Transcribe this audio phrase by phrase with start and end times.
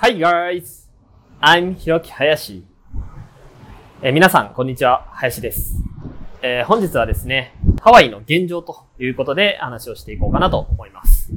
[0.00, 0.88] Hi guys!
[1.40, 2.64] I'm ひろき林。
[4.00, 5.08] えー皆さん、こんにちは。
[5.10, 5.82] 林です。
[6.40, 11.32] えー本日はですね、ハワイの現状ということで話をしていこうかなと思います。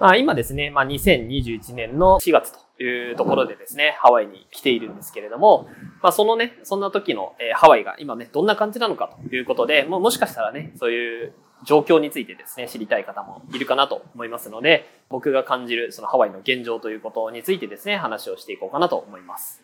[0.00, 5.68] まあ、今ですね、まあ、2021年の4月というところでですね、ハワイに来ているんですけれども、
[6.02, 11.34] まあ、そのね、そんな時の、えーハワイが今ね、どんな感じなのかということで、もうもしかしたらね、そういう
[11.64, 19.62] 状況についてですね、知りたい方もいるかなと思いますので、僕が感じるそのハワイの現状ということについてですね、話をしていこうかなと思います。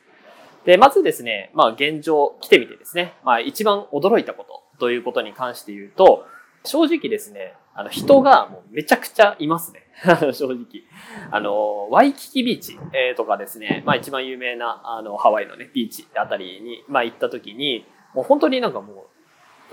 [0.65, 6.27] で、まずですね、まあ現状来てみてですね、まあ一番驚いたことということに関して言うと、
[6.65, 9.83] 正直ですね、あの人がもうめちゃくちゃいますね。
[10.33, 10.83] 正直。
[11.31, 19.07] あの、ワイキキビーチ、えとかですね、まあ一番有名なあのハワイのね、ビーチあたりに、まあ行った時に、もう本当になんかもう、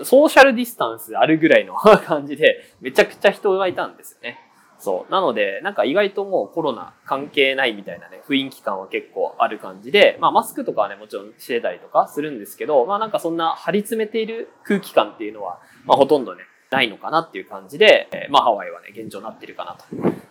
[0.02, 4.38] ソーシャルディスタンスあるぐらいの感じで、めちゃくちゃ人がいたんですよね。
[4.78, 5.12] そう。
[5.12, 19.84] なので、なんか意外ともうコロナ関係ないみたいなね、雰囲気感は結構ある感じで、まあマスクとかはね、もちろんしてたりとかするんですけど、まあなんかそんな張り詰めている空気感っていうのは、まあほとんどね、ないのかなっていう感じで、まあハワイはね、現状になってるかなと。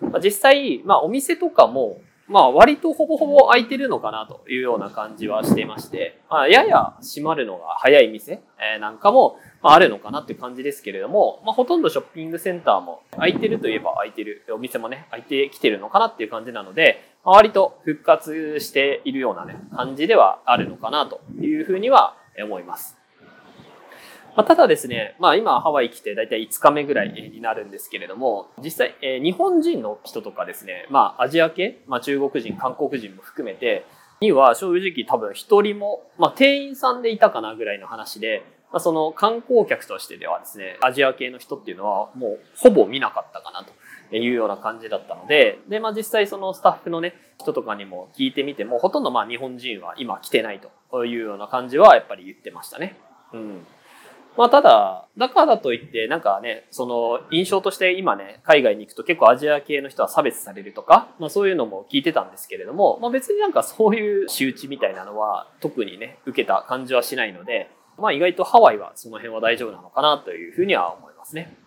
[0.09, 22.97] まあ、実際、まあお店とかも、まあ割とほぼほぼ開いてるのかなというような感じはしていまして、まあやや閉まるのが早い店、えなんかも、まあ、あるのかなっていう感じですけれども、まあ、ほとんどショッピングセンターも空いてるといえば空いてる、お店もね、空いてきてるのかなっていう感じなので、まあ、割と復活しているようなね、感じではあるのかなというふうには思います。
[24.35, 33.85] まあ、ただですね、まあ今ハワイ来てだいたい5日目ぐらいになるんですけれども、実際、えー日本人の人とかですね、まあアジア系、まあ中国人、韓国人も含めて、
[34.19, 50.59] には正直多分一人も、まあ店員さんでいたかなぐらいの話で、まあ、その観光客としてではですね、アジア系の人っていうのはもうほぼ見なかったかなというような感じだったので、で、まあ実際そのスタッフのね、人とかにも聞いてみても、ほとんどまあ日本人は今来てない
[50.91, 52.97] というような感じはやっぱり言ってましたね。
[53.33, 53.65] うん。
[54.37, 71.57] まあただ、だからといって、なんかね、その印象として今ね、海外に行くと結構アジア系の人は差別されるとか、まあそういうのも聞いてたんですけれども、まあ別になんかそういう仕打ちみたいなのは特にね、受けた感じはしないので、まあ意外とハワイはその辺は大丈夫なのかなというふうには思いますね。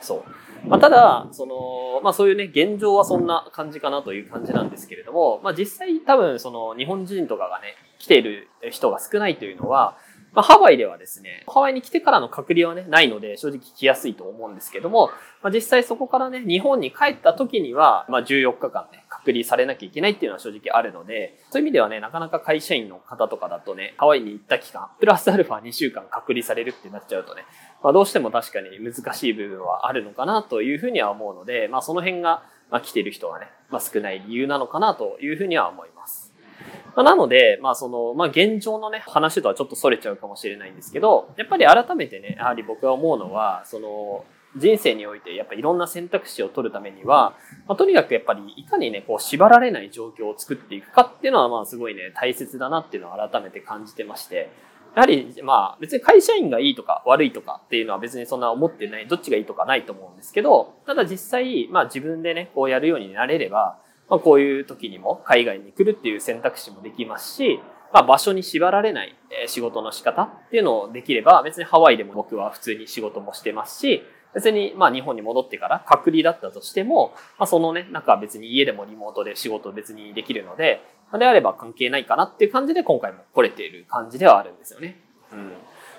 [0.00, 0.24] そ
[0.64, 0.68] う。
[0.68, 9.96] まあただ、その、まあそういうね、現状はそんな感じかなという感じなんですけれども、まあ実際多分その日本人とかがね、来ている人が少ないというのは、
[10.36, 15.06] まあ、ハワイではですね、ハワイに来てからの隔離はね、ないので、正直来やすいと思うんですけども、
[15.42, 27.46] まあ、実際そこからね、日本に帰った時には、まあ、14日間ね、隔離されなきゃいけないっていうのは正直あるので、そういう意味ではね、なかなか会社員の方とかだとね、ハワイに行った期間、プラスアルファ2週間隔離されるってなっちゃうとね、
[27.82, 36.25] まあ、どうしても確かに難しい部分はあるのかなというふうには思うので、まあ、その辺が、まあ、来てる人がね、まあ、少ない理由なのかなというふうには思います。
[36.96, 44.24] まあ、なので、まあその、まあ現状のね、話とはちょっと逸れちゃうかもしれないんですけど、やっぱり改めてね、やはり僕が思うのは、その、
[44.56, 47.34] 人生においてやっぱいろんな選択肢を取るためには、
[47.68, 54.50] まあ、とにかくやっぱりいかにね、こう縛られない状況を作っていくかっていうのはまあすごいね、大切だなっていうのを改めて感じてまして、
[54.94, 67.60] やはりまあ別に会社員がいいとか悪いとかっていうのは別にそんな思ってない、どっちがいいとかないと思うんですけど、ただ実際まあ自分でね、こうやるようになれれば、まあ、こういう時にも海外に来るっていう選択肢もできますし、
[67.92, 74.02] まあ、場所に縛られない仕事の仕方っていうのをできれば、別にハワイでも僕は普通に仕事もしてますし、
[74.34, 80.82] 別にまあ日本に戻ってから隔離だったとしても、まあ、そのね、なんか別に家でもリモートで仕事別にできるので、
[81.18, 85.00] であれば関係ないかなっていう感じで今回も来れている感じではあるんですよね。
[85.32, 85.52] うん。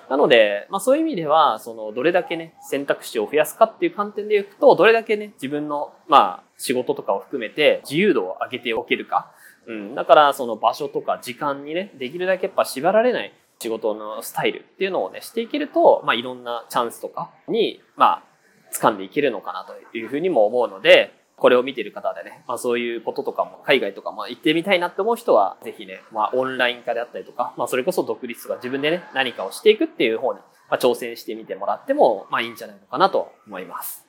[0.10, 9.32] なので、まあそういう意味では、その、どれだけね、選択肢を増やすかっていう観点でいくと、どれだけね、自分の、まあ、仕事とかを含めて自由度を上げておけるか。
[9.68, 9.96] うん。
[9.96, 18.24] だから、その場所とか時間にね、できるだけやっぱ縛られない仕事のスタイルっていうのをね、していけると、まあいろんなチャンスとかに、まあ、
[18.74, 30.40] 掴んでいけるのかなというふうにも思うので、これを見てる方でね、まあそういうこととかも、海外とかも行ってみたいなって思う人は、ぜひね、まあオンライン化であったりとか、まあそれこそ独立とか自分でね、何かをしていくっていう方に、
[30.70, 34.08] まあ挑戦してみてもらっても、まあいいんじゃないのかなと思います。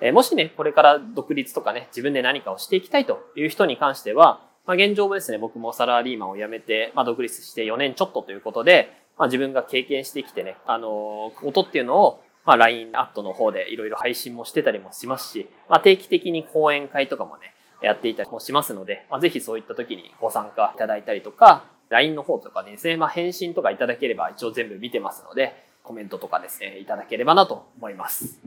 [0.00, 28.40] えもしね、これから独立とかね、自分で何かをしていきたいという人に関しては、まあ、現状もですね、僕もサラリーマンを辞めて、まあ、独立して4年ちょっとということで、まあ、自分が経験してきてね、あのー、ことっていうのを、まあ、LINE アットの方でいろいろ配信もしてたりもしますし、まあ、定期的に講演会とかもね、やっていたりもしますので、まあ、ぜひそういった時にご参加いただいたりとか、LINE の方とかですね、まあ、返信とかいただければ一応全部見てますので、コメントとかですね、いただければなと思います。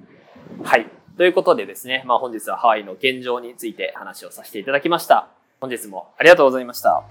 [0.63, 0.87] はい。
[1.17, 5.27] ということでですね、まあ、本日はハワイの現状について話をさせていただきました。
[5.61, 7.03] 本日もありがとうございました。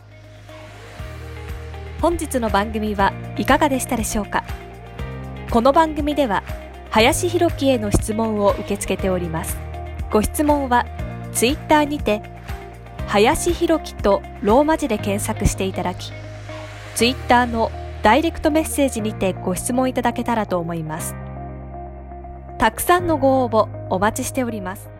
[2.01, 4.43] 本日の番組はいかがでしたでしょうか？
[5.51, 6.43] この番組では
[6.93, 9.57] 林弘樹への質問を受け付けております。
[10.11, 10.85] ご質問は
[11.33, 12.21] ツイッターにて
[13.07, 16.13] 林弘樹とローマ字で検索していただき
[16.95, 17.73] ツイッターの
[18.03, 21.17] ダイレクトメッセージにてご質問いただけたらと思います。
[22.59, 24.91] たくさんのご応募お待ちしております。